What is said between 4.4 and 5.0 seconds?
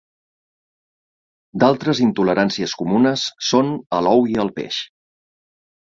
al peix.